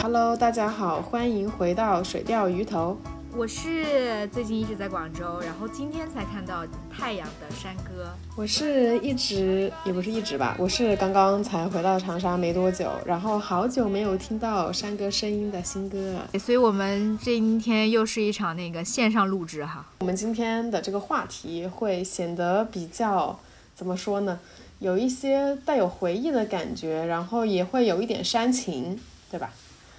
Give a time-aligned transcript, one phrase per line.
[0.00, 2.96] Hello，大家好，欢迎回到水钓鱼头。
[3.36, 8.08] 我是最近一直在广州，然后今天才看到太阳的山哥。
[8.36, 19.84] 我是一直也不是一直吧，我是刚刚才回到长沙没多久，然后好久没有听到山歌声音的新歌了，所以我们今天又是一场那个线上录制哈。
[19.98, 23.38] 我们今天的这个话题会显得比较
[23.74, 24.38] 怎么说呢？
[24.78, 28.98] 有一些带有回忆的感觉，然后也会有一点煽情，
[29.30, 29.50] 对吧？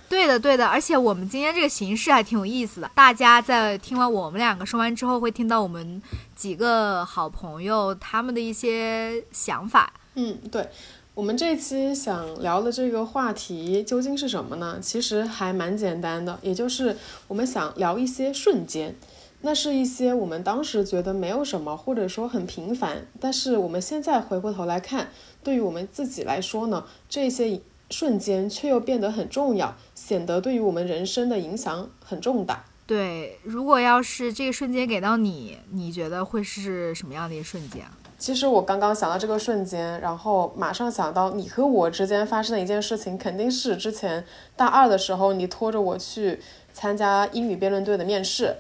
[0.10, 2.90] 对的，对的，而且我们今天这个形式还挺有意思的。
[2.96, 6.02] 大家在听完我们两个说完之后，会听到我们
[6.36, 9.94] 几个好朋友他们的一些想法。
[10.16, 10.68] 嗯，对，
[11.14, 14.80] 我们这期想聊的这个话题究竟是什么呢？
[14.82, 18.96] 其实还蛮简单的，也就是我们想聊一些瞬间，
[19.42, 25.12] 那是一些我们当时觉得没有什么，或者说很平凡，但是我们现在回过头来看，
[25.44, 27.62] 对于我们自己来说呢，这些。
[27.90, 32.64] 瞬间却又变得很重要，显得对于我们人生的影响很重大。
[32.86, 37.84] 对，如果要是这个瞬间给到你，你觉得会是什么样的一个瞬间？
[38.18, 46.40] 其实我刚刚想到这个瞬间，然后马上想到你和我之间发生的一件事情，肯定是之前大二的时候，你拖着我去
[46.74, 48.56] 参加英语辩论队的面试。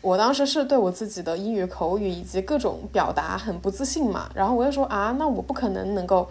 [0.00, 6.28] 我当时是对我自己的英语口语以及各种表达很不自信嘛，然后我就说啊，那我不可能能够。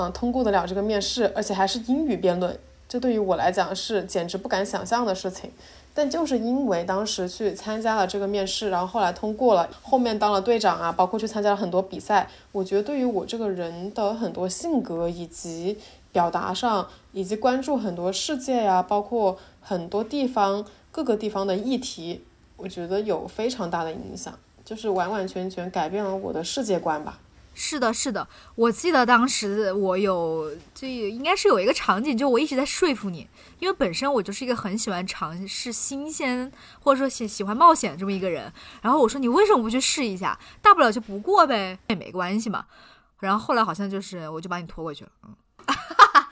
[0.00, 2.56] 嗯，通过得了这个面试，而且还是英语辩论，
[2.88, 5.50] 这对于我来讲是简直不敢想象的事情。
[5.92, 15.76] 但就是因为当时去参加了这个面试，然后后来通过了，后面当了队长啊，包括去参加了很多比赛，我觉得对于我这个人的很多性格以及
[16.12, 22.22] 表达上，以及关注很多世界呀，包括很多地方各个地方的议题，
[22.56, 24.32] 我觉得有非常大的影响，
[24.64, 27.18] 就是完完全全改变了我的世界观吧。
[27.60, 33.28] 是的，是的，我记得当时我有，这应该是有一个场景，就我一直在说服你，
[33.58, 38.52] 因为本身我就是一个很喜欢尝试新鲜，或者说喜喜欢冒险这么一个人。
[38.80, 40.38] 然后我说你为什么不去试一下？
[40.62, 42.64] 大不了就不过呗，也没关系嘛。
[43.18, 45.10] 然后后来好像就是我就把你拖过去了。
[45.24, 45.34] 嗯，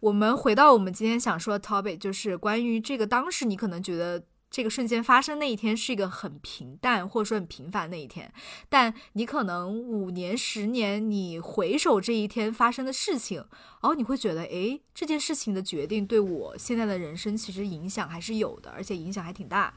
[0.00, 4.20] 我们回到我们今天想说的 topic，就是关于这个当时你可能觉得。
[4.54, 8.32] 这个瞬间发生那一天是一个很平淡或者说很平凡的一天，
[8.68, 13.44] 但你可能五年、十年，你回首这一天发生的事情，
[13.80, 19.74] 哦你会觉得，诶，这件事情的决定对我现在的人生其实影响还是有的，而且影响还挺大。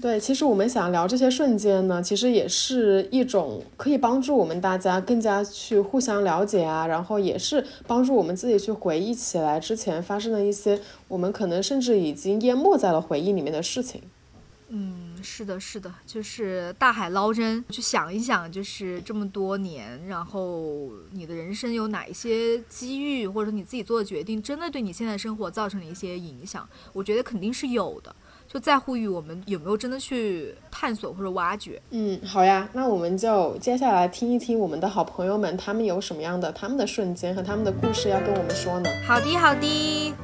[0.00, 14.02] 对，其实我们想聊这些瞬间呢，其实也是一种可以帮助我们大家更加去互相了解啊，然后也是帮助我们自己去回忆起来之前发生的一些我们可能甚至已经淹没在了回忆里面的事情。
[14.74, 26.66] 嗯，是的，是的，就是大海捞针，去想一想，就是这么多年，然后你的人生有哪一些机遇，或者说你自己做的决定，真的对你现在生活造成了一些影响？
[26.94, 28.16] 我觉得肯定是有的。
[28.52, 31.80] 就在乎于我们有没有真的去探索或者挖掘。
[31.88, 38.90] 嗯，好呀，那我们就接下来听一听我们的好朋友们，他们有什么样的他们的瞬间和他们的故事要跟我们说呢？
[39.06, 40.14] 好的，好的。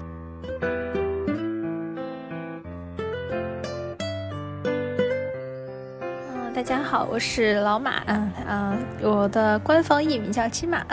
[6.34, 10.84] 嗯，大家好，我是老马，嗯嗯，我的官方艺名叫金马。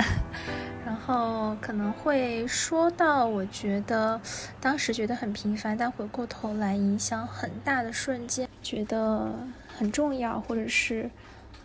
[1.08, 4.20] 然后可能会说到，我觉得
[4.60, 9.32] 当时觉得很平凡，但回过头来影响很大的瞬间，觉得
[9.68, 11.12] 很重要，或者是，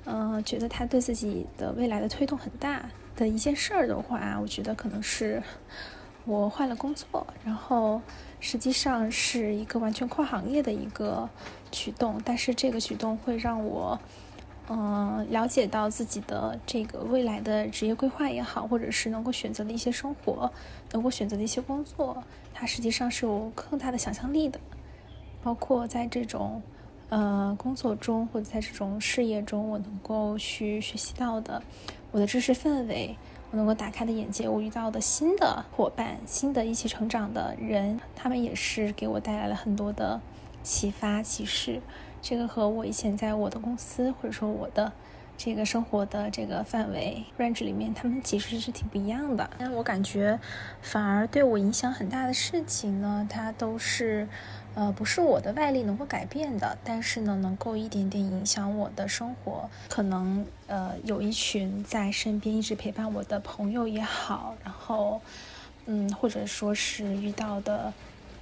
[0.05, 2.85] 呃，觉得他对自己的未来的推动很大
[3.17, 5.43] 的一件事儿的话，我觉得可能是
[6.27, 8.03] 我换了工作，然后
[8.41, 11.27] 实际上是一个完全跨行业的一个
[11.71, 13.99] 举动，但是这个举动会让我。
[14.69, 20.53] 嗯，了解到自己的这个未来的职业规划也好，或者是能够选择的一些生活，
[20.93, 22.23] 能够选择的一些工作，
[22.55, 24.61] 它实际上是有更大的想象力的。
[25.43, 26.63] 包括在这种
[27.09, 31.61] 呃工作中，或者在这种事业中，我能够去学习到的，
[32.13, 33.17] 我的知识氛围，
[33.51, 40.21] 我能够打开的眼界，我遇到的新的伙伴，新的一起成长的人，他们也是给我带来了很多的
[40.63, 41.81] 启发启示。
[42.23, 44.93] 这个和我以前在我的公司，或者说我的
[45.37, 49.49] 这个生活的这个范围 range 里面，他们其实是挺不一样的。
[49.59, 50.39] 但我感觉，
[50.83, 54.29] 反而对我影响很大的事情呢，它都是，
[54.75, 59.71] 呃，不是我的外力能够改变的，但是呢，能够一点点影响我的生活。
[59.89, 65.23] 可能，呃，有一群在身边一直陪伴我的朋友也好，然后，
[65.87, 67.93] 嗯，或者说是遇到的。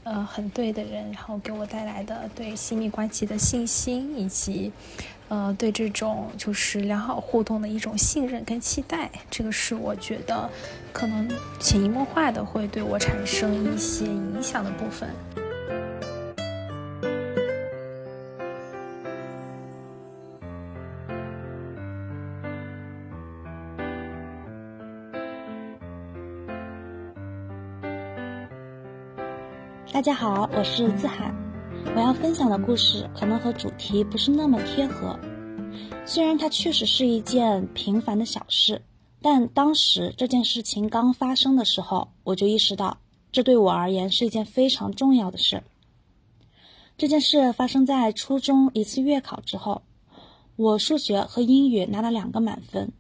[0.09, 4.73] 呃很对的人，然后给我带来的对亲密关系的信心，以及
[5.29, 10.49] 呃对这种就是良好互动的一种信任跟期待，这个是我觉得
[10.93, 11.29] 可能
[11.61, 15.09] 潜移默化的会对我产生一些影响的部分。
[29.91, 31.35] 大家好，我是自海。
[31.97, 35.19] 我要分享的故事可能和主题不是那么贴合，
[36.05, 38.81] 虽然它确实是一件平凡的小事，
[39.23, 42.99] 但当时这件事情刚发生的时候，我就意识到
[43.33, 45.63] 这对我而言是一件非常重要的事。
[46.99, 49.81] 这件事发生在初中一次月考之后，
[50.57, 52.93] 我数学和英语拿了两个满分，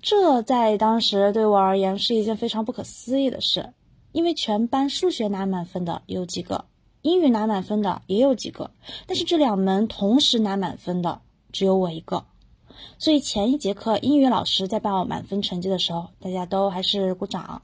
[0.00, 3.74] 这在当时对我而言是一件非常不可思议的事。
[4.14, 6.64] 因为全班数学拿满分的有几个，
[7.02, 8.70] 英语拿满分的也有几个，
[9.08, 11.20] 但是这两门同时拿满分的
[11.50, 12.24] 只有我一个。
[12.96, 17.60] 所以前一节课英语老师在报满分成绩的时候，大家都还是鼓掌；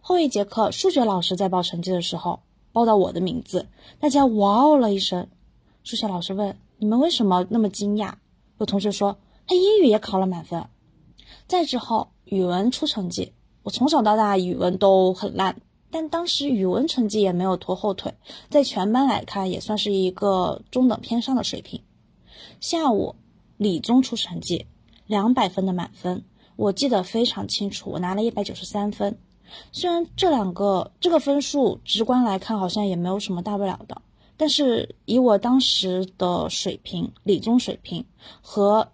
[0.00, 2.40] 后一节课数学老师在报成绩的时候，
[2.72, 3.68] 报到我的名字，
[4.00, 5.28] 大家哇哦了一声。
[5.84, 8.12] 数学老师问：“你们为什么那么惊讶？”
[8.58, 9.16] 有同学说
[9.46, 10.66] ：“他英语也考了满分。”
[11.46, 13.32] 再之后语文出成绩，
[13.62, 15.54] 我从小到大语文都很烂。
[15.90, 18.12] 但当时语文成绩也没有拖后腿，
[18.50, 21.80] 在全班来看也算是一个中等偏上的水平。
[22.60, 23.14] 下午
[23.56, 24.66] 理综出成绩，
[25.06, 26.22] 两百分的满分，
[26.56, 29.18] 我记得非常清楚，我拿了一百九十三分。
[29.72, 34.02] 虽然这两个这个分数直观来看好像也没有什么大不了的，
[34.36, 38.04] 但是以我当时的水平，理综水平
[38.42, 38.86] 和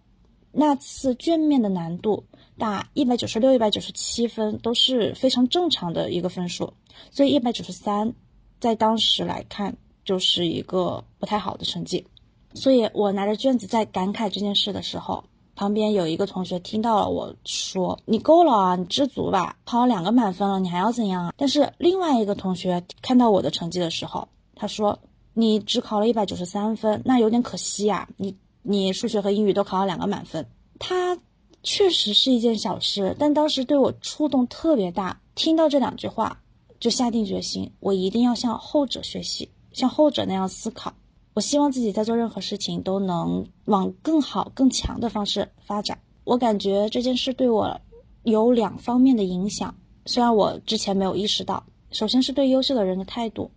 [0.53, 2.25] 那次卷面的难度。
[2.57, 6.73] 打一百九十六、一百九十七分都是非常正常的一个分数，
[7.11, 8.15] 所以一百九十三
[8.61, 12.07] 在当时来看就是一个不太好的成绩。
[12.55, 15.25] 所以我拿着卷子在感慨这件事的时候，
[15.57, 24.97] 旁边有一个同学听到了我说：“你够了啊，你知足吧，考了两个满分了，你还要怎样啊？”但是另外一个同学看到我的成绩的时候，他说
[25.35, 30.47] ：“你只考了一百九十三分，那有点可惜呀，你你数学和英语都考了两个满分。”
[30.79, 31.19] 他。
[31.65, 35.19] 确实是一件小事，但当时对我触动特别大。
[35.35, 36.41] 听到这两句话，
[36.79, 40.95] 就下定决心，我一定要向后者学习，像后者那样思考。
[41.33, 45.99] 我希望自己在做任何事情都能往更好、更强的方式发展。
[46.23, 47.81] 我感觉这件事对我
[48.23, 49.75] 有两方面的影响，
[50.07, 51.65] 虽然我之前没有意识到。
[51.91, 53.51] 首先是对优秀的人的态度。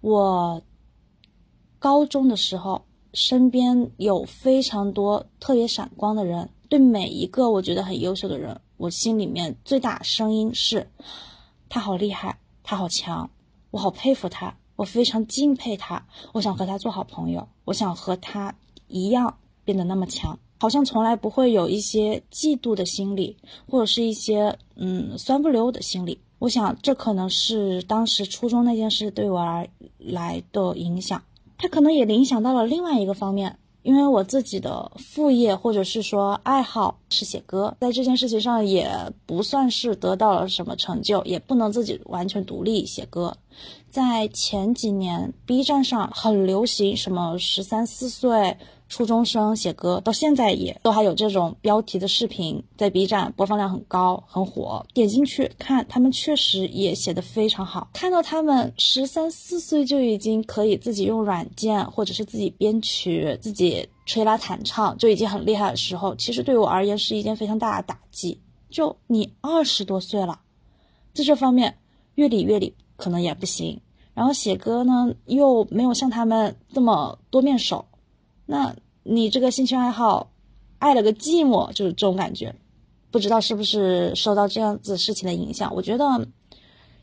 [0.00, 0.62] 我
[1.80, 2.84] 高中的时候，
[3.14, 6.48] 身边有非常多特别闪光的人。
[6.68, 10.86] 对每一个我觉得很优秀的人，我心里面最大声音是：
[11.68, 13.30] 他好厉害，他好强，
[13.70, 18.54] 我好佩服他，我非常敬佩他，我想和他做好朋友，我想和他
[18.86, 20.38] 一样变得那么强。
[20.60, 23.36] 好像从来不会有一些嫉妒的心理，
[23.68, 26.20] 或者是一些嗯酸不溜的心理。
[26.40, 29.68] 我想这可能是当时初中那件事对我而
[29.98, 31.22] 来的影响，
[31.56, 33.58] 它可能也影响到了另外一个方面。
[33.88, 38.86] 因为我自己的副业或者是说爱好是写歌，在这件事情上也
[39.24, 43.34] 不算是得到了什么成就，也不能自己完全独立写歌。
[43.88, 48.58] 在前几年，B 站上很流行什么十三四岁。
[48.88, 57.90] 初中生写歌到现在也都还有这种标题的视频在 B 站播放量很高很火，点进去看他们确实也写的非常好。
[57.92, 68.40] 看到他们十三四岁就已经可以自己用软件或者是自己编曲、自己吹拉弹唱就已经很厉害的时候，其实对我而言是一件非常大的打击。
[68.70, 70.40] 就你二十多岁了，
[71.12, 71.78] 在这方面
[72.14, 73.78] 乐理乐理可能也不行，
[74.14, 77.84] 然后写歌呢又没有像他们这么多面手。
[78.50, 80.30] 那你这个兴趣爱好，
[80.78, 82.54] 爱了个寂寞，就是这种感觉，
[83.10, 85.70] 不知道是不是受到这样子事情的影响？
[85.74, 86.26] 我觉得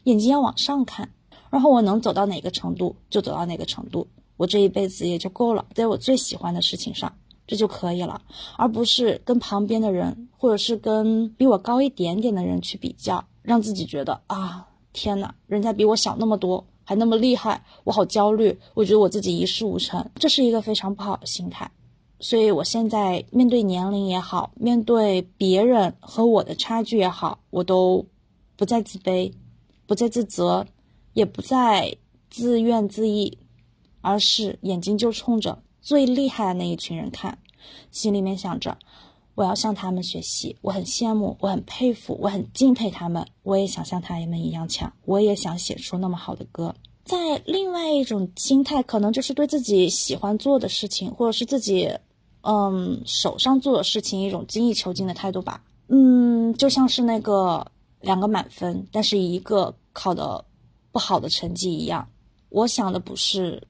[0.05, 1.07] 眼睛要往上看，
[1.51, 8.19] 然后我能走到哪个程度就走到哪个程度，我这一辈子也就够了，在我最喜欢的事情上，这就可以了，
[8.57, 16.65] 而不是跟旁边的人或者是跟比我高一点点的人去比较，让自己觉得啊，天哪，人家比我小那么多。
[16.85, 21.69] 还那么厉害，我好焦虑，我觉得我自己一事无成，这是一个非常不好的心态。
[22.19, 28.05] 所以我现在面对年龄也好，面对别人和我的差距也好，我都
[28.55, 29.33] 不再自卑，
[29.85, 30.65] 不再自责，
[31.13, 31.93] 也不再
[32.29, 33.29] 自怨自艾，
[34.01, 37.37] 而是眼睛就冲着最厉害的那一群人看，
[37.91, 38.77] 心里面想着。
[39.35, 43.25] 我要向他们学习，我很羡慕，我很佩服，我很敬佩他们。
[43.43, 46.73] 我也想像他们一样强，我也想写出那么好的歌。
[47.03, 51.91] 在另外一种心态，可能就是对自己喜欢做的事情，或者是自己
[52.41, 55.61] 嗯手上做的事情一种精益求精的态度吧。
[55.89, 57.65] 嗯，就像是那个
[57.99, 60.43] 两个满分，但是一个考的
[60.91, 62.07] 不好的成绩一样。
[62.49, 63.61] 我想的不是。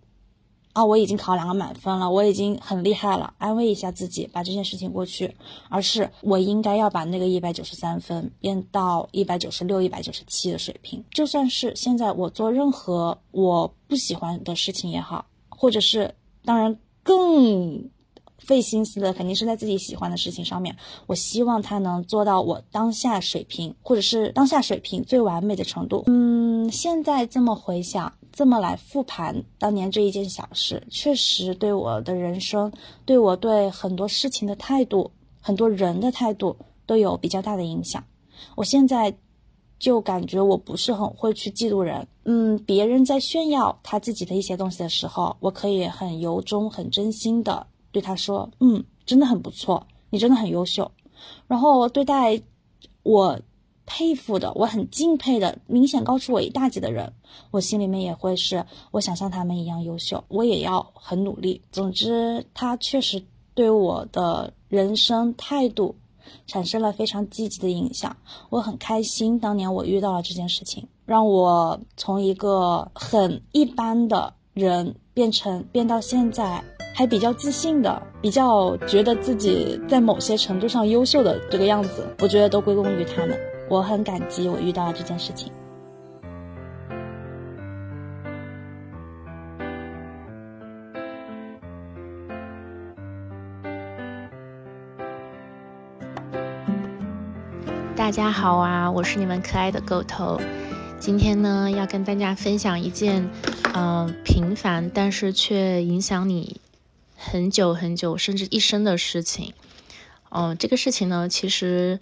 [0.75, 5.33] 啊，我已经考两个满分了，我已经很厉害了，安慰一下自己，把这件事情过去。
[5.69, 11.01] 而是我应该要把那个一百九十三分变到一百九十六、一百九十七的水平。
[11.11, 16.13] 就算是现在我做任何我不喜欢的事情也好，或者是
[16.43, 17.89] 当然更
[18.37, 20.75] 费心思的，肯定是在自己喜欢的事情上面。
[21.07, 26.03] 我希望他能做到我当下水平，或者是当下水平最完美的程度。
[26.07, 28.11] 嗯，现在这么回想。
[28.35, 32.69] 这么来复盘当年这一件小事，确实对我的人生，
[33.05, 36.53] 对我对很多事情的态度，很多人的态度
[36.85, 38.03] 都有比较大的影响。
[38.57, 39.15] 我现在
[39.79, 50.91] 就感觉我不是很会去嫉妒人，嗯，别人在炫耀他自己的一些东西的时候，我可以很由衷、很真心的对他说，嗯，真的很不错，你真的很优秀。
[51.47, 52.41] 然后对待
[53.03, 53.39] 我。
[53.85, 57.13] 佩服的，我很敬佩的，明显高出我一大截的人，
[57.51, 61.61] 我心里面也会是，我想像他们一样优秀，我也要很努力。
[61.71, 63.23] 总之，他确实
[63.53, 65.95] 对我的人生态度
[66.47, 68.17] 产生了非常积极的影响，
[68.49, 69.39] 我很开心。
[69.39, 76.63] 当年我遇到了这件事情，让我从一个很一般的人变成变到现在
[76.95, 83.37] 还比较自信的，比较觉得自己在某些程度上优秀的这个样子，我觉得都归功于他们。
[83.67, 85.51] 我很感激我遇到了这件事情。
[97.95, 100.39] 大家好啊，我是你们可爱的狗头。
[100.99, 103.27] 今天呢，要跟大家分享一件，
[103.73, 106.61] 嗯，平凡但是却影响你
[107.17, 109.53] 很久很久，甚至一生的事情。
[110.29, 111.99] 嗯，这个事情呢，其实。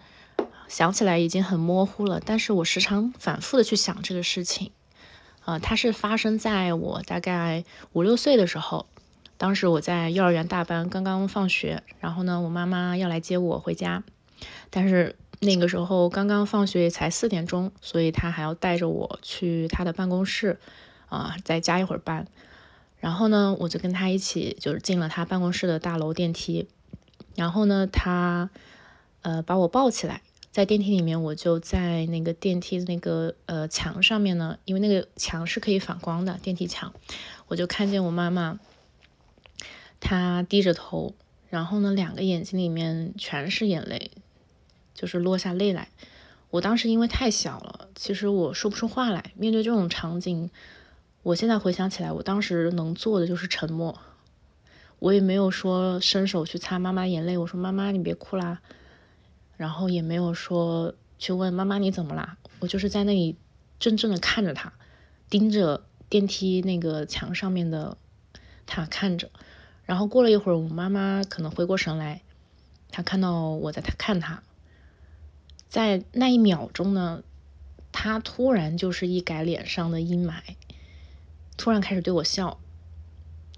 [0.73, 4.71] 想起来已经很模糊了，但是我时常反复的去想这个事情，
[5.45, 8.87] 呃，它是发生在我大概五六岁的时候，
[9.37, 14.03] 当时我在幼儿园大班刚刚放学，然后呢，我妈妈要来接我回家，
[14.71, 20.59] 但是那个时候刚刚放学也才四点钟，所以她还要带着我去她的办公室，
[21.07, 22.25] 啊，再加一会儿班，
[22.97, 26.67] 然后呢，我就跟她一起就是进了她办公室的大楼电梯，
[27.35, 28.49] 然后呢，她
[29.21, 30.23] 呃把我抱起来。
[30.53, 36.93] 在电梯里面，我就在那个电梯的那个呃墙上面呢，因为那个墙是可以反光的电梯墙，
[37.47, 38.59] 我就看见我妈妈，
[39.99, 41.15] 她低着头，
[41.49, 44.11] 然后呢，两个眼睛里面全是眼泪，
[44.93, 45.89] 就是落下泪来。
[46.51, 49.31] 我当时因为太小了，其实我说不出话来。
[49.35, 50.51] 面对这种场景，
[51.23, 53.99] 我现在回想起来，我当时能做的就是沉默，
[54.99, 58.61] 我也没有说伸手去擦妈妈眼泪，我说妈妈你别哭啦。
[59.57, 63.37] 然后也没有说去问妈妈你怎么啦，我就是在那里
[63.79, 64.73] 怔怔的看着他，
[65.29, 67.97] 盯着电梯那个墙上面的
[68.65, 69.29] 他看着。
[69.85, 72.21] 然后过了一会儿，我妈妈可能回过神来，
[72.89, 74.41] 她看到我在他看他，
[75.67, 77.21] 在那一秒钟呢，
[77.91, 80.35] 她突然就是一改脸上的阴霾，
[81.57, 82.59] 突然开始对我笑。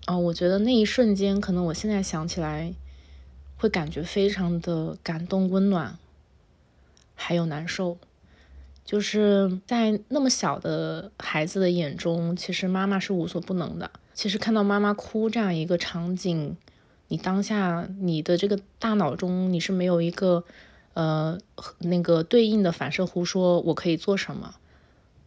[0.08, 2.74] 哦，我觉得那一瞬间，可能我现在想起来。
[3.58, 5.98] 会感觉非常的感动、温暖，
[7.16, 7.98] 还有难受。
[8.84, 13.90] 就是在那么小的孩子的眼中，其实妈妈是无所不能的。
[14.14, 16.56] 其实看到妈妈哭这样一个场景，
[17.08, 20.44] 你当下你的这个大脑中你是没有一个
[20.94, 21.38] 呃
[21.80, 24.56] 那个对应的反射弧，说我可以做什么。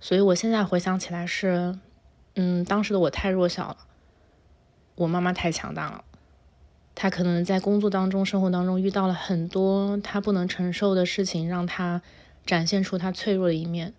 [0.01, 1.77] 所以我现在回想起来是，
[2.37, 3.77] 嗯，当时的我太弱小了，
[4.95, 6.05] 我妈妈太强大了。
[7.00, 12.02] 他可能在工作当中、生活当中遇到了很多他不能承受的事情，让他
[12.45, 13.95] 展现出他脆弱的一面。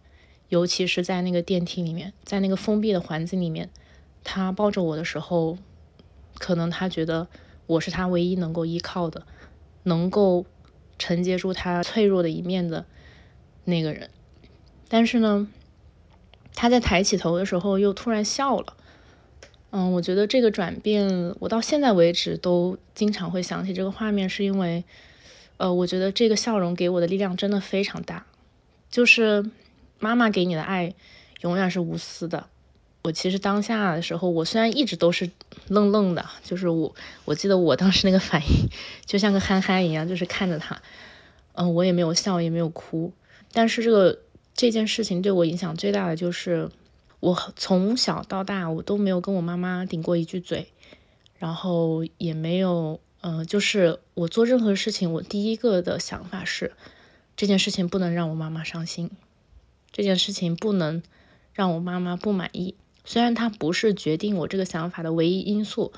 [0.50, 3.70] 尤其是在那个电梯里面，在那个封闭的环境里面，
[4.26, 5.58] 他抱着我的时候，
[6.40, 7.30] 可能他觉得
[7.68, 9.26] 我是他唯一能够依靠的、
[9.84, 10.46] 能够
[10.98, 12.86] 承接住他脆弱的一面的
[13.64, 14.10] 那个人。
[14.90, 15.48] 但是呢，
[16.54, 18.76] 他在抬起头的时候又突然笑了。
[19.72, 24.84] 嗯，我觉得这个转变，我到现在为止都经常会想起这个画面，是因为，
[25.58, 28.26] 呃，我觉得这个笑容给我的力量真的非常大。
[28.90, 29.46] 就是
[30.00, 30.96] 妈妈给你的爱
[31.42, 32.48] 永远是无私的。
[33.04, 35.30] 我其实当下的时候，我虽然一直都是
[35.68, 36.96] 愣愣的，就是我，
[37.26, 38.68] 我记得我当时那个反应
[39.06, 40.82] 就像个憨憨一样，就是看着他，
[41.54, 43.14] 嗯，我也没有笑，也没有哭。
[43.54, 44.18] 但是这个
[44.56, 46.72] 这件事情对我影响最大的就是。
[47.20, 50.72] 我从小到大我都没有跟我妈妈顶过一句嘴，
[51.38, 56.74] 然后也没有，嗯，就是我做任何事情，我第一个的想法是，
[57.36, 59.12] 这件事情不能让我妈妈伤心，
[59.92, 61.04] 这件事情不能
[61.54, 62.76] 让我妈妈不满意。
[63.04, 65.92] 虽然它不是决定我这个想法的唯一因素，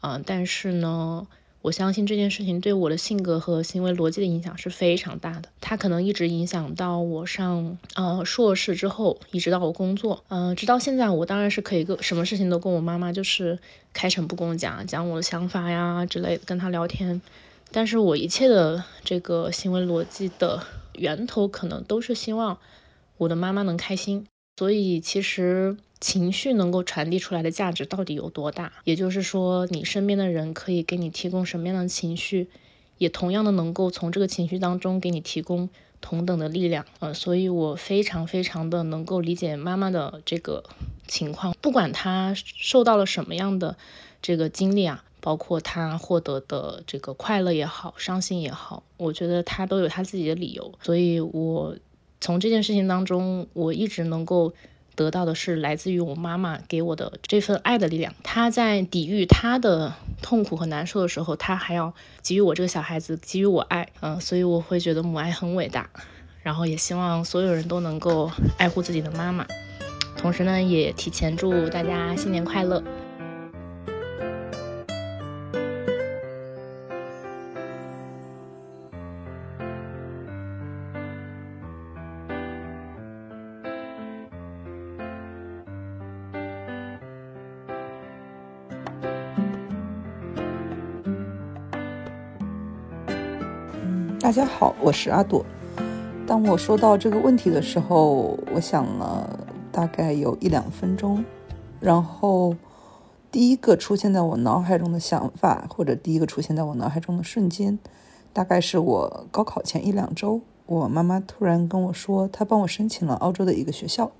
[0.00, 1.26] 啊，但是呢。
[1.64, 13.58] 我相信这件事情对我的性格和行为逻辑的影响是非常大的，它可能一直影响到我上呃硕士之后，一直到我工作，呃，直到现在，我当然是可以跟什么事情都跟我妈妈就是
[13.94, 17.22] 开诚布公讲讲我的想法呀之类的，跟她聊天。
[17.72, 22.58] 但是我一切的这个行为逻辑的源头，可能都是希望
[23.16, 24.26] 我的妈妈能开心。
[24.56, 25.76] 所以其实。
[26.00, 28.70] 情绪能够传递出来的价值到底有多大？
[28.84, 32.48] 也就是说，你身边的人可以给你提供什么样的情绪，
[32.98, 35.70] 也同样的能够从这个情绪当中给你提供
[36.02, 36.84] 同等的力量。
[36.98, 40.62] 呃，所以我非常非常的能够理解妈妈的这个
[41.08, 43.78] 情况，不管她受到了什么样的
[44.20, 50.74] 这个经历啊，包括她获得的这个快乐也好，伤心也好，我觉得她都有她自己的理由。
[50.82, 51.74] 所以我
[52.24, 54.54] 从这件事情当中，我一直能够。
[54.96, 58.14] 得到的是来自于我妈妈给我的这份爱的力量。
[58.22, 63.88] 她在抵御她的痛苦和难受的时候，她还要给予我这个小孩子给予我爱。
[64.00, 65.90] 嗯，所以我会觉得母爱很伟大。
[66.44, 69.44] 然后也希望所有人都能够爱护自己的妈妈。
[70.16, 72.80] 同时呢，也提前祝大家新年快乐。
[94.24, 95.44] 大家好，我是阿朵。
[96.26, 99.38] 当我说到这个问题的时候，我想了
[99.70, 101.22] 大概有一两分钟，
[101.78, 102.56] 然后
[103.30, 107.78] 第一个出现在我脑海中的想法，或者第一个出现在我脑海中的瞬间，
[108.32, 114.10] 大概是我高考前一两周，我妈妈突然跟我说，她帮我申请了澳洲的一个学校，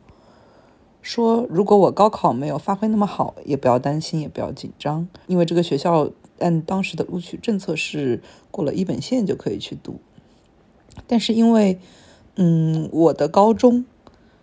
[1.00, 6.10] 说如果我高考没有发挥那么好，也不要担心，也不要紧张，因为这个学校。
[6.38, 8.20] 按当时的录取政策是
[8.50, 10.00] 过了一本线就可以去读，
[11.06, 11.78] 但是因为，
[12.34, 13.84] 嗯，我的高中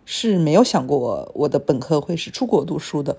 [0.05, 3.17] 是没有想过我的本科会是出国读书的，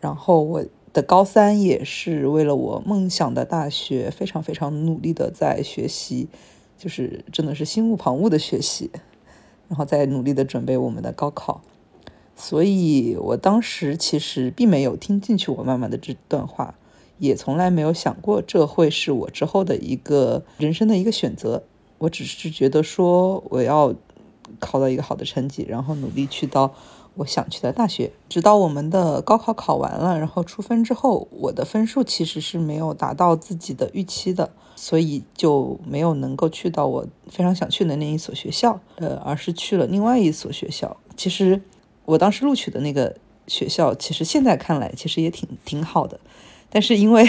[0.00, 6.28] 然后我的高三也是为了我梦想的大学非常非常努力的在学习，
[6.78, 8.90] 就是真的是心无旁骛的学习，
[9.68, 11.60] 然后在努力的准备我们的高考，
[12.34, 16.74] 所以我当时其实并没有听进去我妈妈的这段话。
[17.18, 21.62] 也从来没有想过这会是我之后的一个人生的一个选择。
[21.98, 23.94] 我只是觉得说我要
[24.58, 26.74] 考到一个好的成绩，然后努力去到
[27.14, 28.10] 我想去的大学。
[28.28, 40.96] 直到我们的高考考完了，然后出分之后，我的分数其实是没有达到自己的预期的，所以就没有能够去到我非常想去的那一所学校，呃，而是去了另外一所学校。
[41.16, 41.62] 其实
[42.04, 46.18] 我当时录取的那个学校，其实现在看来其实也挺挺好的。
[46.74, 47.24] 但是因为，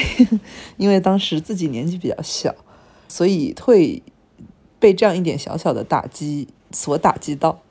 [0.75, 2.55] 因为当时自己年纪比较小，
[3.08, 4.01] 所以会
[4.79, 7.62] 被这样一点小小的打击所打击到。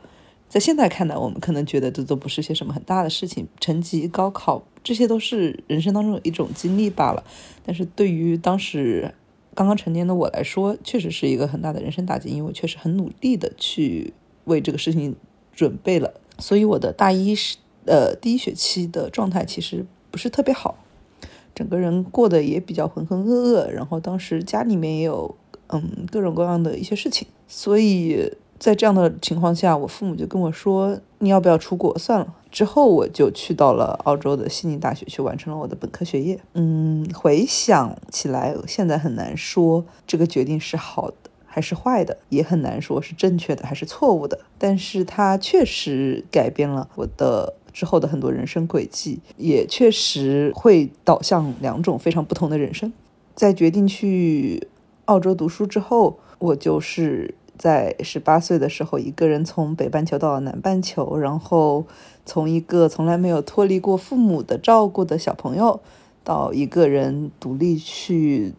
[0.48, 7.24] 在现在看来，我们可能觉得这都不是些什么很大的事情，成绩、高考这些都是人生当中的一种经历罢了。
[7.66, 9.12] 但是对于当时
[9.52, 15.16] 刚刚成年的我来说，确实是一个很大的人生打击，因为我确实很努力的去为这个事情
[15.52, 16.14] 准备了。
[16.38, 17.56] 所以我的大一是
[17.87, 20.78] 呃第一学期的状态其实不是特别好。
[21.54, 25.34] 整个人过得也比较浑浑噩噩，然后当时家里面也有
[25.68, 36.40] 嗯各种各样的一些事情，所以在这样的情况下，我父母就跟我说：“你要不要出国算了？”之后我就去到了澳洲的悉尼大学去完成了我的本科学业。
[36.54, 47.54] 嗯，回想起来，现在很难说这个决定是好的还是坏的，也很难说是正确的还是错误的，但是它确实改变了我的。
[47.74, 52.90] 之后的很多人生轨迹也确实会导向两种非常不同的人生。
[53.34, 54.68] 在决定去
[55.04, 61.84] 澳洲读书之后，我就是在十八岁的时候，一个人从北半球到南半球，然后
[62.24, 65.80] 从一个从来没有脱离过父母的照顾的小朋友，
[66.22, 68.54] 到一个人独立去。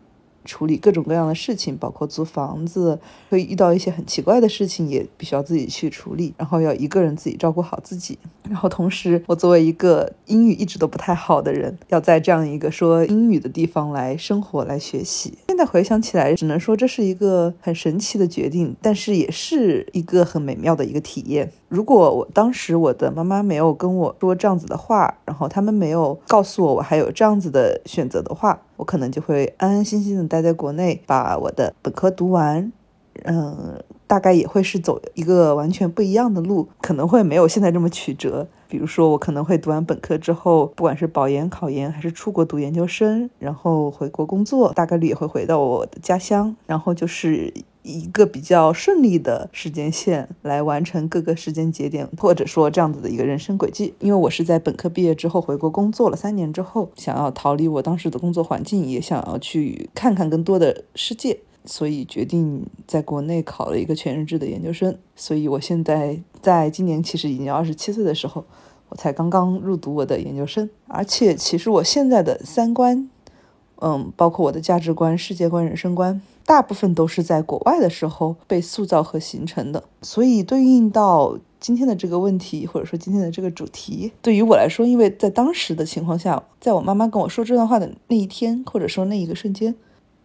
[0.45, 2.97] 处理各种各样的事情，包括租房子，
[3.29, 6.33] 会遇到一些很奇怪的事情，也必须要自己去处理。
[6.37, 8.17] 然后要一个人自己照顾好自己。
[8.47, 15.37] 然后同时，我作为一个英语一直都不太好的人，要在这样一个说英语的地方来生活、来学习。
[15.47, 21.51] 现在回想起来，只能说这是一个很神奇的决定，但是也是一个很美妙的一个体验。
[21.67, 32.71] 如果我当时我的妈妈没有跟我说这样子的话，然后他们没有告诉我我还有这样子的选择的话，我可能就会安安心心的待在国内，把我的本科读完。
[33.23, 38.45] 嗯，大概也会是走一个完全不一样的路，可能会没有现在这么曲折。
[38.67, 47.53] 比如说，我可能会读完本科之后，不管是保研、考研，还是出国读研究生，然后回国工作，大概率也会回到我的家乡，然后就是
[47.85, 53.93] 一个比较顺利的时间线来完成各个时间节点，或者说这样子的一个人生轨迹。
[53.99, 61.39] 因为我是在本科毕业之后回国工作了三年之后，想要逃离我当时的工作环境，也想要去看看更多的世界。
[61.67, 64.95] 所以决定在国内考了一个全日制的研究生。
[65.15, 68.45] 所以我现在在今年其实已经二十七岁的时候，
[68.89, 70.69] 我才刚刚入读我的研究生。
[70.87, 73.09] 而且其实我现在的三观，
[73.81, 79.83] 嗯，包括我的价值观、世界观、人生观，大部分都是在国外的时候被塑造和形成的。
[80.01, 89.75] 所以对应到今天的这个问题，或者说今天的这个主题，对于我来说，因为在当时的情况下，在我妈妈跟我说这段话的那一天，或者说那一个瞬间，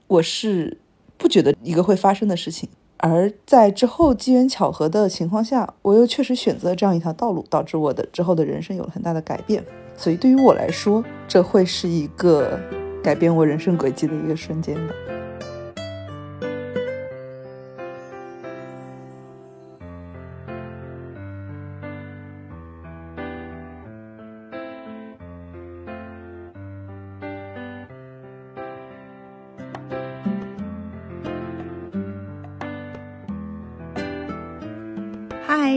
[0.06, 0.78] 我是。
[1.22, 9.62] 不觉得一个会发生的事情，而在之后机缘巧合的情况下，我又确实选择了这样一条道路，导致我的之后的人生有了很大的改变。
[9.94, 12.58] 所以对于我来说，这会是一个
[13.02, 14.94] 改变我人生轨迹的一个瞬间吧。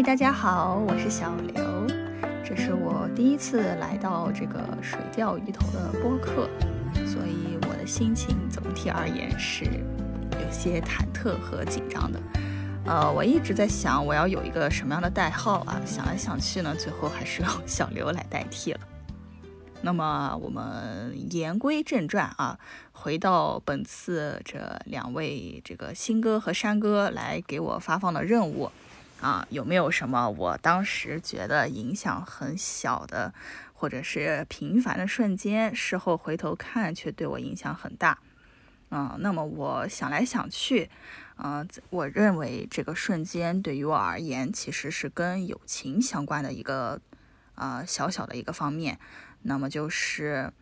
[0.06, 1.64] 大家好，我是小刘，
[2.44, 6.48] 这是我第一次来到这个水钓鱼头的播客，
[7.06, 12.20] 所以我的心情总体而言是有些忐忑和紧张的。
[12.86, 18.80] 呃，我一直在想我要有一个什么样的代号啊，想来想去呢，最后还是用小刘来代替了。
[19.82, 22.58] 那么我们言归正传啊，
[22.92, 28.72] 回到本次这两位这个新哥和山哥来给我发放的任务。
[29.22, 33.34] 啊，有没有什么我当时觉得影响很小的，
[33.84, 38.18] 或者是平凡的瞬间，事后回头看却对我影响很大？
[38.92, 40.90] 嗯，那么我想来想去，
[41.36, 47.02] 嗯，我认为这个瞬间对于我而言，其实是跟友情相关的一个，
[47.56, 48.98] 呃，小小的一个方面。
[49.42, 50.54] 那么就是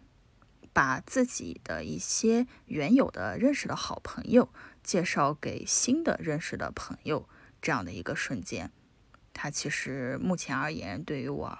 [0.74, 4.50] 把自己的一些原有的认识的好朋友
[4.82, 7.30] 介绍给新的认识的朋友。
[7.62, 8.72] 这样的一个瞬间，
[9.32, 11.60] 它其实目前而言对于我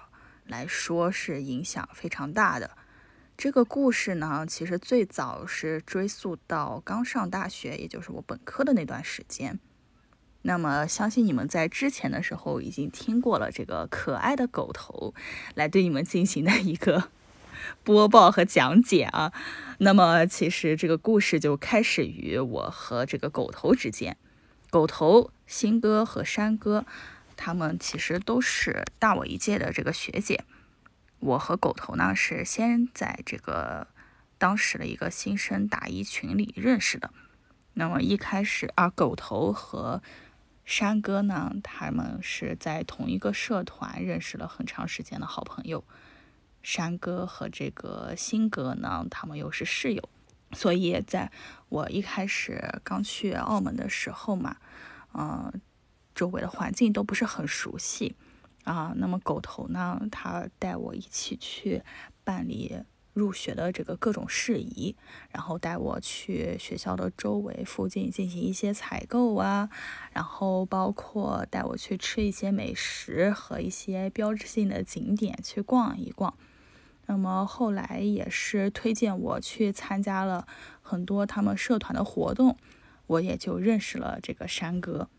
[0.52, 2.72] 来说是影响非常大的。
[3.38, 9.60] 这个故事呢，其实最早是追溯到刚上大学，也就是我本科的那段时间。
[10.44, 15.14] 那么，相信你们在之前的时候已经听过了这个可爱的狗头
[15.56, 17.10] 来对你们进行的一个
[17.84, 19.32] 播报和讲解啊。
[19.80, 24.18] 那么，其实这个故事就开始于我和这个狗头之间。
[24.70, 26.86] 狗头、新哥和山哥，
[27.44, 30.44] 他们其实都是大我一届的这个学姐。
[31.18, 33.88] 我和狗头呢是先在这个
[34.38, 37.10] 当时的一个新生答疑群里认识的。
[37.74, 40.04] 那么一开始，啊狗头和
[40.66, 45.84] 山哥呢，他们是在同一个社团认识了很长时间的好朋友。
[46.62, 50.10] 山哥和这个新哥呢，他们又是室友。
[50.54, 51.32] 所以，在
[51.70, 54.58] 我一开始刚去澳门的时候嘛，
[55.14, 55.52] 嗯，
[56.16, 58.16] 周围的环境都不是很熟悉
[58.64, 58.94] 啊。
[58.96, 61.84] 那么狗头呢，他带我一起去
[62.24, 64.96] 办理入学的这个各种事宜，
[65.32, 69.70] 然后带我去学校的周围附近进行一些采购啊，
[70.14, 76.34] 然后包括带我去吃一些美食和一些标志性的景点去逛一逛。
[77.08, 80.48] 那么后来也是推荐我去参加了
[80.82, 82.56] 很多他们社团的活动，
[83.08, 85.10] 我也就认识了这个山哥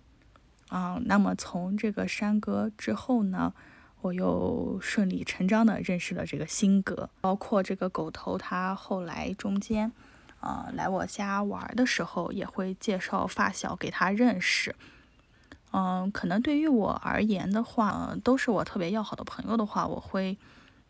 [0.72, 0.98] 啊。
[1.04, 3.52] 那么从这个山哥之后呢，
[4.00, 9.92] 我又顺理成章的认识了这个新哥，包括这个狗头，他后来中间
[10.40, 14.74] 啊来我家玩的时候，也会介绍发小给他认识。
[15.72, 20.38] 嗯，可能对于我而言的话，都是我特别要好的朋友的话，我会。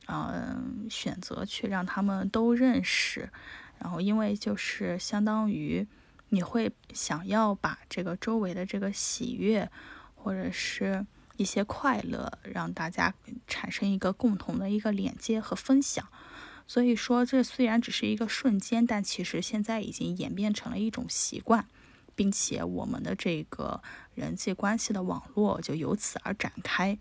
[0.09, 3.31] 嗯，选择去让他们都认识，
[3.79, 5.87] 然后因为就是相当于
[6.35, 9.71] 你会想要把这个周围的这个喜悦
[10.14, 13.12] 或者是一些快乐让大家
[13.47, 16.09] 产生一个共同的一个连接和分享，
[16.66, 21.66] 所以说，这虽然只是一个瞬间，但其实现在已经演变成了一种习惯，
[22.14, 23.83] 并且我们的这个
[24.14, 26.99] 人际关系的网络就由此而展开。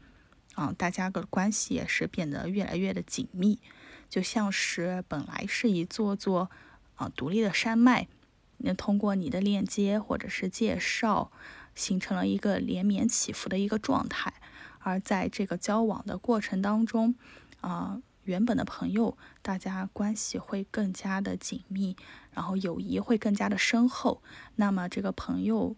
[0.56, 3.58] 啊，大家的关系也是变得越来越的紧密，
[4.10, 6.52] 就像是本来是一座座
[6.96, 8.10] 啊独立的山脉，
[8.63, 11.32] 那通过你的链接或者是介绍，
[11.76, 14.34] 形成了一个连绵起伏的一个状态。
[14.80, 17.15] 而在这个交往的过程当中，
[17.62, 21.95] 啊，原本的朋友，大家关系会更加的紧密，
[22.34, 24.21] 然后友谊会更加的深厚。
[24.56, 25.76] 那么这个朋友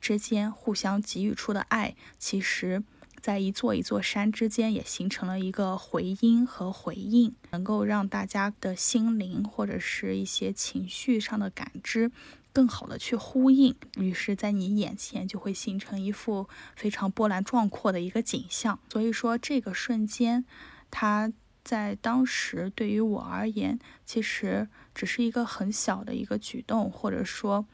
[0.00, 2.82] 之间互相给予出的爱，其实。
[3.26, 12.12] 在一座一座山之间，也形成了一个回音和回应，能够让大家的心灵或者是一些情绪上的感知
[12.52, 13.74] 更好的去呼应。
[13.96, 18.78] 于是，在你眼前就会形成一幅非常波澜壮阔的一个景象。
[18.92, 20.44] 所以说，这个瞬间，
[20.92, 21.32] 它
[21.64, 27.66] 在当时对于我而言，其实只是一个很小的一个举动，或者说。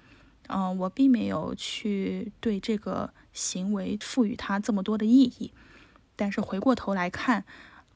[0.54, 5.50] 嗯，我并没有去对这个行为赋予它这么多的意义，
[6.14, 7.44] 但是回过头来看，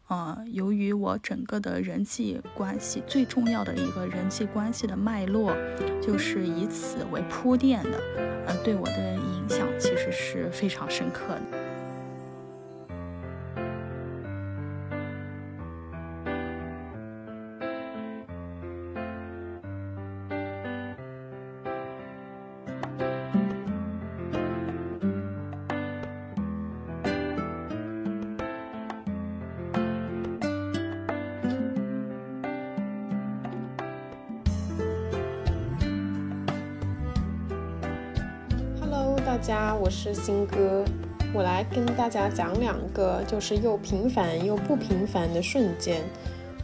[0.09, 5.55] 呃，由于我整个的人际关系最重要的一个人际关系的脉络，
[6.01, 8.01] 就是以此为铺垫的，
[8.47, 11.76] 呃，对我的影响其实是非常深刻的。
[39.37, 40.83] 大家，我是新哥，
[41.35, 46.03] 我来跟大家讲两个就是又平凡又不平凡的瞬间。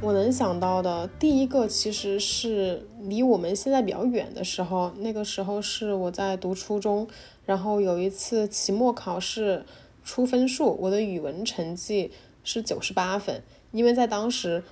[0.00, 7.06] 我能想到的第一个其实是离我们现在比较远的时候，那个时候是我在读初中，
[7.44, 9.66] 然后有一次期末考试
[10.02, 12.10] 出分数，我的语文成绩
[12.42, 14.64] 是九十八分，因为在当时。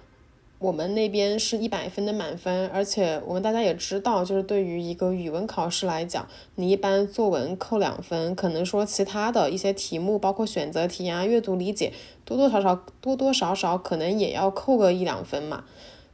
[0.61, 11.95] 我们那边是一百分的满分，而且我们大家也知道，就是对于一个语文考试来讲，你一般作文扣两分，可能说其他的一些题目，包括选择题啊、阅读理解，
[12.27, 15.65] 多多少少、多多少少可能也要扣个一两分嘛。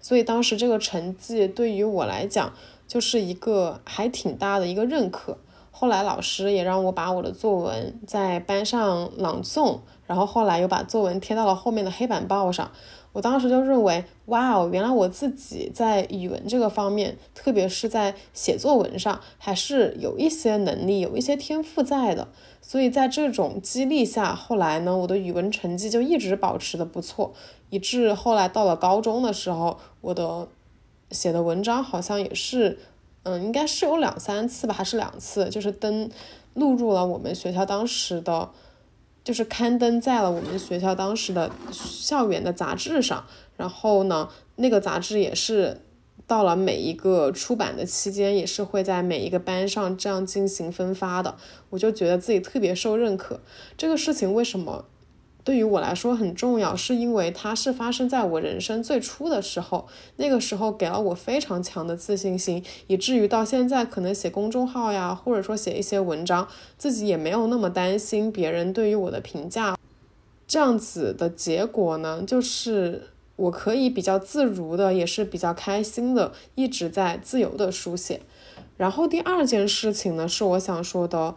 [0.01, 2.53] 所以当时这个成绩对于我来讲，
[2.87, 5.39] 就是一个还挺大的一个认可。
[5.73, 12.71] 后来老师也让我把我的作文在班上朗诵，然后后来又把作文贴到了后面的黑板报上。
[13.16, 22.29] 我当时就认为，哇哦，原来我自己在语文这个方面，特别是在写作文上，还是有一些能力、有一些天赋在的。
[22.61, 27.33] 所以在这种激励下，后来呢，我的语文成绩就一直保持的不错，
[27.70, 30.46] 以致后来到了高中的时候，我的
[31.11, 32.79] 写的文章好像也是，
[33.22, 36.11] 嗯，应该是有两三次吧，还是两次，就是登
[36.52, 38.50] 录入了我们学校当时的。
[39.27, 45.81] 就是刊登在了我们学校当时的校园的杂志上，然后呢，那个杂志也是
[46.29, 51.35] 到了每一个出版的期间，也是会在每一个班上这样进行分发的。
[51.71, 53.41] 我就觉得自己特别受认可。
[53.77, 54.85] 这个事情为什么？
[55.47, 69.79] 对于我来说很重要，是因为它是发生在我人生最初的时候，那个时候给了我非常强的自信心，以至于到现在可能写公众号呀，或者说写一些文章，自己也没有那么担心别人对于我的评价。
[70.49, 78.23] 这样子的结果呢，就是我可以比较自如的，也是比较开心的，一直在自由的书写。
[78.77, 81.37] 然后第二件事情呢，是我想说的。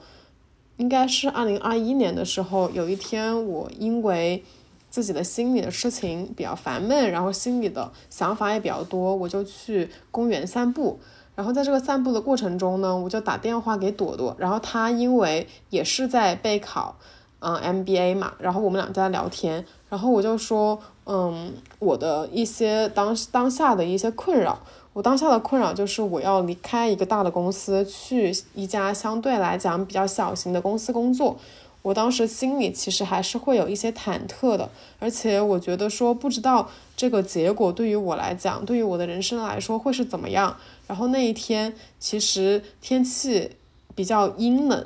[0.79, 4.41] 应该是二零二一年的时候，有一天我因为
[4.89, 10.97] 自己的心里的事情比较烦闷，然后心里的想法也比较多，我就去公园散步。
[11.35, 16.95] 然后在这个散步的过程中呢，我就打电话给朵朵，然后她因为也是在备考，
[17.39, 24.59] 嗯，MBA 嘛，然后我们俩在聊天，然后我就说，嗯，我的一些当当下的一些困扰。
[24.99, 31.39] 我当下的困扰就是我要离开一个大的公司，去一家相对来讲比较小型的公司工作。
[31.81, 40.57] 我当时心里其实还是会有一些忐忑的，而且我觉得说不知道这个结果对于我来讲，对于我的人生来说会是怎么样。
[40.85, 43.51] 然后那一天其实天气
[43.95, 44.85] 比较阴冷，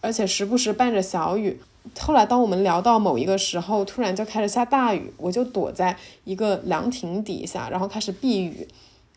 [0.00, 1.60] 而且时不时伴着小雨。
[2.00, 8.66] 后来当我们聊到某一个时候，突然就开始下大雨，我就躲在一个凉亭底下，然后开始避雨。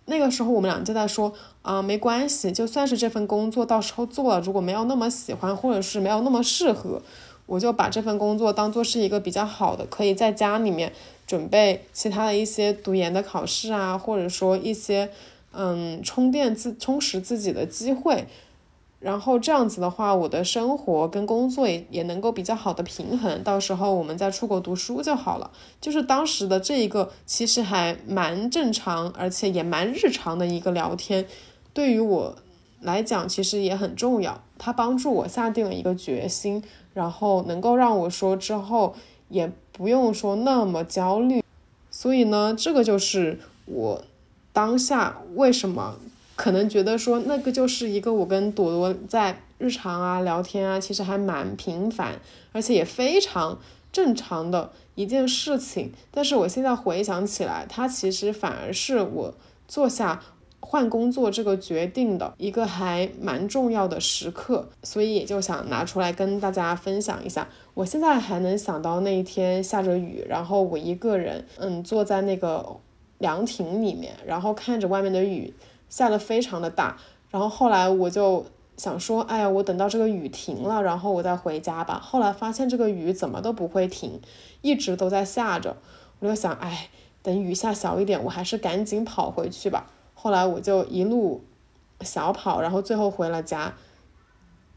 [0.06, 7.02] 那个时候我们俩就在说啊，没关系，就算是这份工作到时候做了，如果没有那么喜欢，或者是没有那么适合，
[7.46, 10.92] 我就把这份工作当做是一个比较好的，可以在家里面
[11.26, 15.10] 准备其他的一些读研的考试啊，或者说一些
[15.54, 18.28] 嗯充电自充实自己的机会。
[19.04, 23.44] 然后这样子的话，我的生活跟工作也也能够比较好的平衡。
[23.44, 25.52] 到时候我们再出国读书就好了。
[25.82, 31.28] 就是当时的这一个其实还蛮正常，而且也蛮日常的一个聊天，
[31.74, 32.34] 对于我
[32.80, 34.42] 来讲其实也很重要。
[34.58, 36.64] 它帮助我下定了一个决心，
[36.94, 38.96] 然后能够让我说之后
[39.28, 41.44] 也不用说那么焦虑。
[41.92, 44.02] 所以呢，这个就是我
[44.54, 45.96] 当下为什么。
[46.36, 52.20] 可能觉得说那个就是一个我跟朵朵在日常啊聊天啊，其实还蛮平凡，
[52.52, 53.60] 而且也非常
[53.92, 55.92] 正常的一件事情。
[56.12, 59.34] 但是我现在回想起来，它其实反而是我
[59.68, 60.22] 做下
[60.60, 67.48] 换工作这个决定的一个还蛮重要的时刻，所以也就想拿出来跟大家分享一下。
[67.76, 72.66] 我现在还能想到那一天下着雨，然后我一个人，嗯，坐在那个
[73.20, 75.54] 凉亭里面，然后看着外面的雨。
[75.94, 76.98] 下的非常的大，
[77.30, 78.44] 然后后来我就
[78.78, 82.00] 想说，哎呀，我等到这个雨停了，然后我再回家吧。
[82.04, 84.20] 后来发现这个雨怎么都不会停，
[84.64, 85.78] 一直都在下着。
[86.18, 86.90] 我就想，哎，
[87.22, 89.86] 等雨下小一点，我还是赶紧跑回去吧。
[90.16, 91.44] 后来我就一路
[92.02, 93.76] 小跑，然后最后回了家。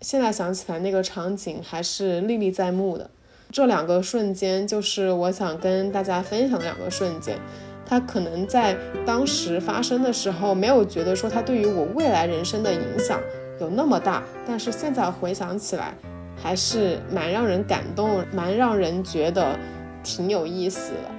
[0.02, 3.10] 现在想起来，那个场景还是历历在目的。
[3.50, 7.40] 这两个瞬间，就是我想跟大家分享的两个瞬间。
[7.88, 13.20] 他可能在当时发生的时候，没有觉得说他对于我未来人生的影响
[13.60, 15.94] 有那么大，但是现在回想起来，
[16.36, 19.56] 还是蛮让人感动，蛮让人觉得
[20.02, 21.15] 挺有意思的。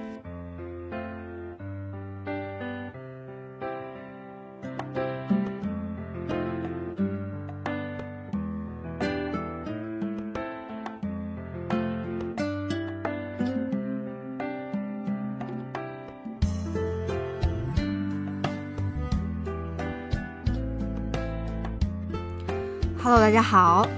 [23.10, 23.88] Hello，大家好，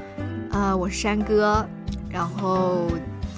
[0.53, 1.69] 呃，我是山哥。
[2.09, 2.87] 然后，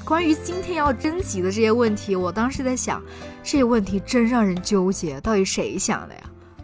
[0.05, 3.03] 关于今天要征集的这些问题，我当时在想，
[3.43, 6.21] 这些问题真让人纠结，到底谁想的呀？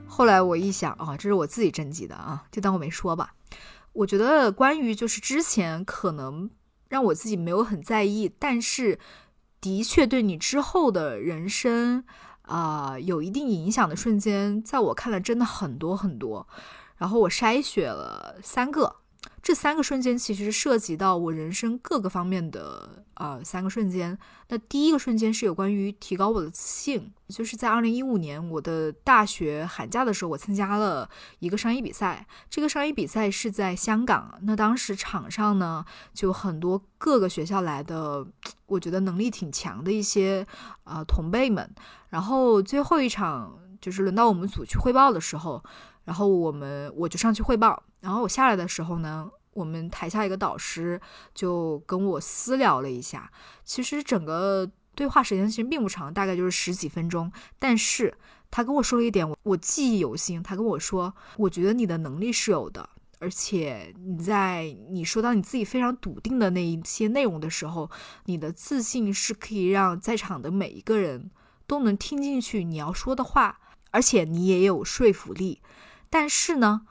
[0.06, 3.32] 后来我一想，啊，这是我自己征集的啊，就当我没说吧。
[3.94, 6.50] 我觉得关于就是之前可能
[6.90, 8.98] 让我自己没有很在意，但是
[9.58, 12.04] 的确对你之后的人生
[12.42, 16.46] 啊有一定影响的瞬间，在我看来真的很多很多。
[16.98, 18.96] 然后我筛选了三个，
[19.42, 24.18] 这三个瞬间其实涉及到我人生各个方面的呃三个瞬间。
[24.48, 31.08] 那第一个瞬间是有关于提高我的自信，就是在二零一五年我的大学寒假的时候，我参加了
[31.38, 32.26] 一个商业比赛。
[32.50, 38.26] 这个商业比赛是在香港，那当时场上呢就很多各个学校来的，
[38.66, 40.46] 我觉得能力挺强的一些
[40.84, 41.70] 呃同辈们。
[42.08, 45.62] 然后最后一场就是轮到我们组去汇报的时候。
[46.08, 50.98] 然后我们我就上去汇报，然后我下来的时候呢，我们台下一个导师
[51.34, 53.30] 就跟我私聊了一下。
[53.62, 57.30] 其实整个对话时间其实并不长，大概就是十几分钟。
[57.58, 58.16] 但是
[58.50, 60.42] 他跟我说了一点，我我记忆犹新。
[60.42, 67.90] 他跟我说，我觉得你的能力是有的，而且你在你说到你自己非常笃定的那一些内容的时候，
[68.24, 71.30] 你的自信是可以让在场的每一个人
[71.66, 75.60] 都能听进去你要说的话，而且你也有说服力。
[76.10, 76.82] 但是呢，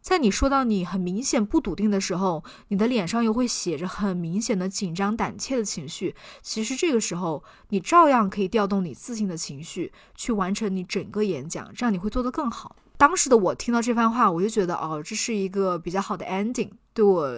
[0.00, 6.14] 在你说到你很明显不笃定的时候，你的脸上又会写着很明显的紧张胆怯的情绪。
[6.42, 12.76] 其实这个时候，你照样可以调动你自信的情绪去完成你整个演讲，这样你会做得更好。
[12.96, 17.32] 当时的我听到这番话，我就觉得哦，这是一个比较好的 ending，对我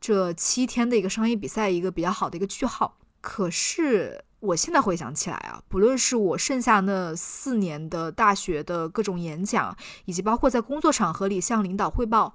[0.00, 2.98] 这七天的一个商业比赛一个比较好的一个句号。
[3.20, 4.24] 可是。
[4.40, 9.76] 我现在回想起来啊，不论是我剩下那四年的大学的各种演讲，
[10.06, 12.34] 以及包括在工作场合里向领导汇报，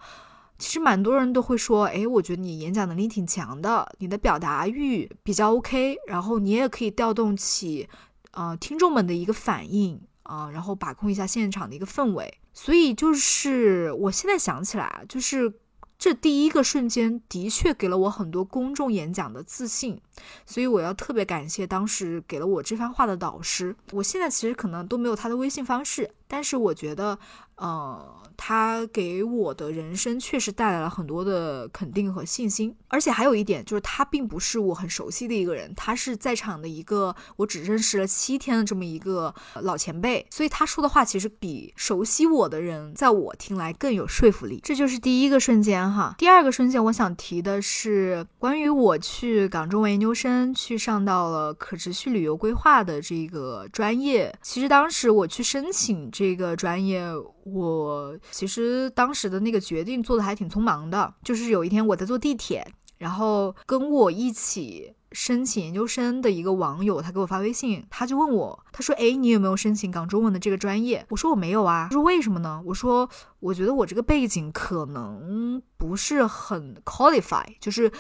[0.60, 7.90] 其实蛮多人都会说，哎，我觉得你演讲能力挺强的，你的表达欲比较 OK，然后你也可以调动起，
[8.32, 12.32] 呃，听众们的一个反应啊，然后把控一下现场的一个氛围。
[12.54, 15.52] 所以就是我现在想起来，就是。
[15.98, 20.00] 这第一个瞬间的确给了我很多公众演讲的自信，
[20.46, 23.76] 所以我要特别感谢当时给了我这番话的导师。
[23.92, 27.18] 我现在其实可能都没有他的微信方式，但是我觉得，
[27.56, 32.76] 呃，他给我的人生确实带来了很多的肯定和信心。
[32.88, 44.60] 而且还有一点就是，他并不是我很熟悉的一个人，他是在场的一个我只认识了七天的这么一个老前辈，所以他说的话其实比熟悉我的人在我听来更有说服力。
[44.64, 46.16] 这就是第一个瞬间哈。
[46.18, 54.36] 第二个瞬间，我想提的是关于我去港中文研究生去上到了可持续旅游规划的这个专业。
[54.42, 56.12] 其实当时我去申请。
[56.18, 57.04] 这个专业，
[57.44, 61.14] 我其实当时的那个决定做的还挺匆忙的。
[61.26, 62.66] 就是有一天我在坐地铁，
[62.98, 73.10] 然后跟我一起申请研究生的一个网友，他给我发微信，他就问我，他说：“哎，你有没有申请港中文的这个专业？”我说：“我没有啊。”他说：“为什么呢？”我说
[73.42, 77.92] ：“我觉得我这个背景可能不是很 qualify，就是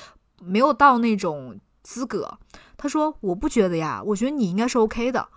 [0.41, 2.38] 没有到那种资格。”
[2.78, 5.28] 他说：“我不觉得呀，我觉得你应该是 OK 的。”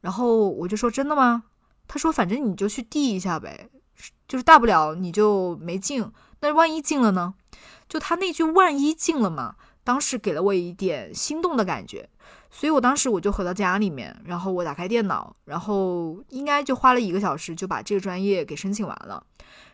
[0.00, 1.44] 然后我就说：“真的吗？”
[1.86, 3.68] 他说：“反正你就去递一下呗，
[4.26, 6.10] 就是大不了你就没进。
[6.40, 7.34] 那万一进了呢？
[7.88, 12.08] 就他那句‘万一进了’嘛，当时给了我一点心动的感觉。
[12.50, 19.26] 所以我当时我就回到家里面，然后我打开电脑，然后应该就花了一个小时就把这个专业给申请完了。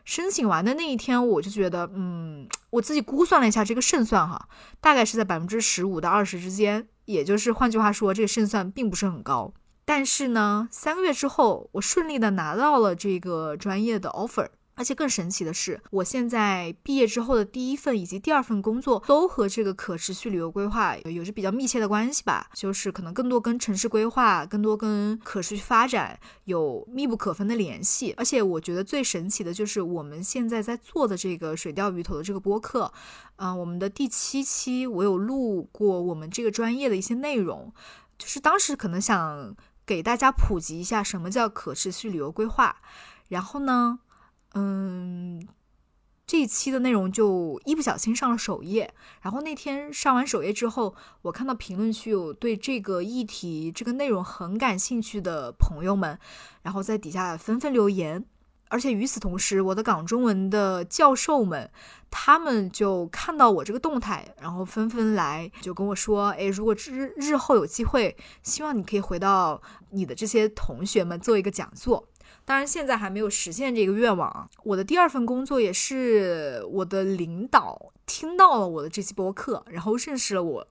[0.05, 4.49] 申请完的那一天，我就觉得，嗯，我自己估算了一下这个胜算哈，
[4.81, 9.53] 大概是在百分之十五到二十之间，也就是换句话说，这个胜算并不是很高。”
[9.93, 28.15] 但是呢，三个月之后，我顺利的拿到了这个专业的 offer，而且更神奇的是，我现在毕业之后的第一份以及第二份工作都和这个可持续旅游规划有着比较密切的关系吧，就是可能更多跟城市规划，更多跟可持续发展有密不可分的联系。
[28.17, 32.93] 而且我觉得最神奇的就是我们现在在做的这个水钓鱼头的这个播客，
[33.39, 37.73] 嗯，我们的第七期我有录过我们这个专业的一些内容，
[38.17, 39.57] 就是当时可能想。
[39.91, 42.77] 给大家普及一下什么叫可持续旅游规划，
[43.27, 43.99] 然后呢，
[44.55, 45.45] 嗯，
[46.25, 56.17] 这一期的内容就一不小心上了首页，然后那天上完首页之后，我看到评论区有对这个议题、这个内容很感兴趣的朋友们，
[56.63, 58.25] 然后在底下纷纷留言。
[58.71, 61.69] 而且与此同时，我的港中文的教授们，
[62.09, 69.61] 他们就看到我这个动态，然后纷纷来就跟我说：“哎，如果日日后有机会，希望你可以回到
[69.91, 72.09] 你的这些同学们做一个讲座。”
[72.47, 74.49] 当然，现在还没有实现这个愿望。
[74.63, 80.67] 我的第二份工作也是我的领导听到了我的这期播客，然后认识了我，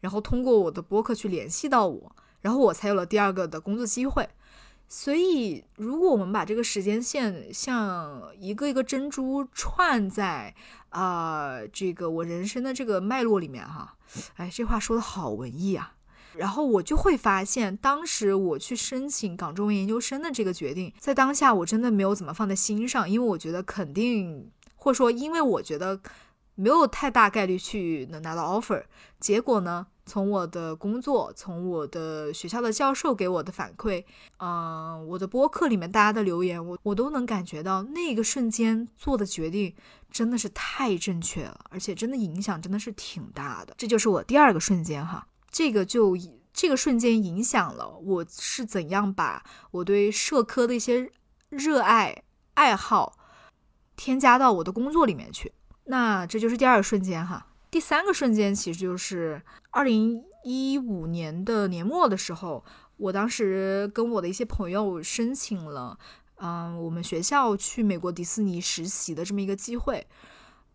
[0.00, 4.28] 然后通过我的播客去联系到我，然后我才有了第二个的工作机会。
[4.92, 10.52] 所以，如果我们把这个时间线像一个一个珍珠串在
[10.88, 13.96] 啊，这个我人生的这个脉络里面哈，
[14.34, 15.94] 哎，这话说的好文艺啊。
[16.34, 26.00] 然后我就会发现，当时我去申请港中文研究生的这个决定，在当下我真的没有怎么放在心上，因为我觉得肯定，或者说，因为我觉得
[26.56, 28.82] 没有太大概率去能拿到 offer。
[29.20, 29.86] 结果呢？
[30.06, 34.04] 从我的工作，从我的学校的教授给我的反馈，
[34.38, 39.74] 嗯，我的播客里面大家的留言，我我都能感觉到那个瞬间做的决定
[40.10, 43.74] 真的是太正确了，而且真的影响真的是挺大的。
[43.78, 46.16] 这就是我第二个瞬间哈，这个就
[46.52, 51.10] 这个瞬间影响了我是怎样把我对社科的一些
[51.48, 52.24] 热爱
[52.54, 53.16] 爱好
[53.96, 55.52] 添加到我的工作里面去。
[55.84, 57.46] 那这就是第二个瞬间哈。
[57.70, 59.40] 第三个瞬间其实就是
[59.70, 62.64] 二零一五年的年末的时候，
[62.96, 65.98] 我当时跟我的一些朋友申请了，
[66.36, 70.06] 嗯，我们学校去美国迪士尼实习的这么一个机会。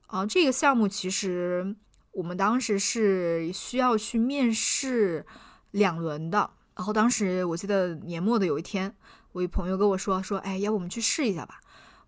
[0.07, 1.75] 啊，这个项目其实
[2.11, 5.25] 我们当时是需要去面试
[5.71, 6.49] 两轮的。
[6.75, 8.95] 然后当时我记得年末的有一天，
[9.33, 11.59] 我一朋友跟我说说，哎，要不我们去试一下吧？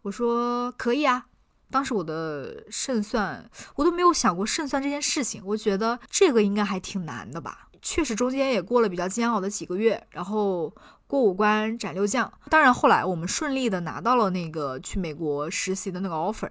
[0.03, 1.27] 我说可以啊。
[1.69, 5.41] 当时我的胜算，我都没有想过胜算这件事情。
[5.45, 7.67] 我觉得这个应该还挺难的吧。
[7.81, 10.73] 确实中间也过了比较煎熬的几个月，然后
[11.05, 12.31] 过五关斩六将。
[12.49, 16.49] 当然后来我们顺利的拿到了那个去美国实习的那个 offer。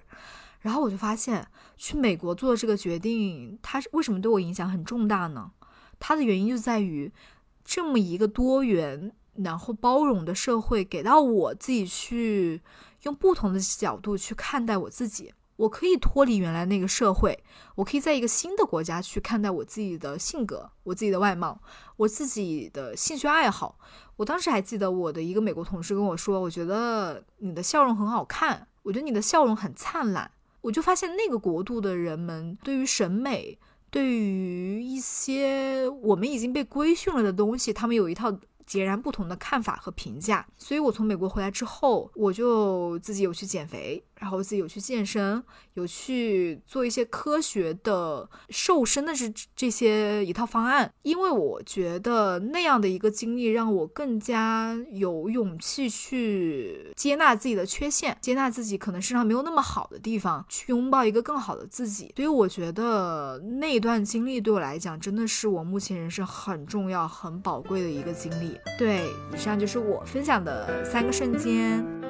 [0.61, 1.47] 然后我就发现
[1.77, 5.51] 去美国做这个决定，它为什么对我影响很重大呢？
[5.99, 7.11] 它的原因就在于
[7.64, 12.61] 这么一个多元然后包容的社会给到我自己去。
[13.07, 17.42] 用不同的角度去看待我自己，我可以脱离原来那个社会，
[17.76, 21.61] 我可以在一个新的国家去看待我自己的性格、我自己的外貌、
[21.96, 23.78] 我自己的兴趣爱好。
[24.16, 30.30] 我当时还记得我的一个美国同事跟我说：“我觉得你的笑容很好看，我觉得你的笑容很灿烂。”
[30.62, 33.57] 我就发现那个国度的人们对于审美，
[33.88, 38.36] 对于一些我们已经被规训了的东西，他们有一套
[38.67, 40.47] 截然不同的看法和评价。
[40.59, 44.03] 所以我从美国回来之后，我就自己有去减肥。
[44.19, 45.43] 然后自己有去健身，
[45.75, 62.12] 有去做一些科学的瘦身的这这些一套方案，因为我觉得那样的一个经历让我更加有勇气去接纳自己的缺陷，接纳自己可能身上没有那么好的地方，去拥抱一个更好的自己。
[62.17, 68.59] 所以我觉得那段经历对我来讲，真的是我目前人生很重要、很宝贵的一个经历。
[68.79, 72.05] 对，以上就是我分享的三个瞬间。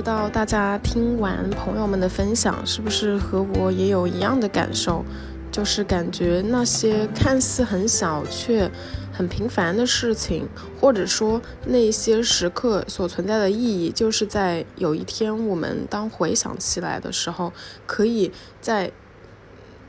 [0.00, 5.04] 不知道大家听完朋友们的分享，是不是和我也有一样的感受？
[5.52, 8.70] 就是感觉那些看似很小却
[9.12, 10.48] 很平凡的事情，
[10.80, 17.52] 或者说那些时刻所存在的意义，就是在有一天我们当回想起来的时候，
[17.86, 18.90] 可以在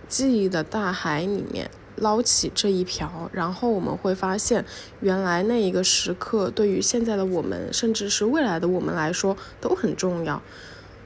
[0.09, 1.71] 记忆的大海里面。
[2.01, 4.65] 捞起这一瓢，然后我们会发现，
[4.99, 10.41] 原来那一个时刻对于现在的我们，甚至是未来的我们来说都很重要。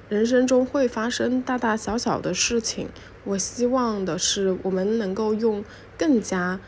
[0.07, 2.89] 人生中会发生大大小小的事情，
[3.25, 5.65] 我希望的是我们能够用
[5.97, 6.59] 更加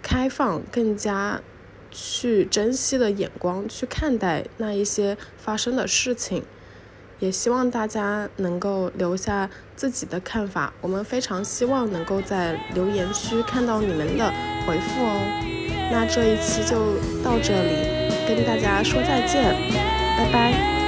[0.00, 1.42] 开放、更加
[1.90, 6.44] 去珍惜的眼光去看待那一些发生的事情。
[7.20, 14.32] 也希望大家能够留下自己的看法，我们非常希望能够在留言区看到你们的
[14.66, 15.20] 回复哦。
[15.92, 17.74] 那这一期就到这里，
[18.26, 19.54] 跟大家说再见，
[20.16, 20.79] 拜拜。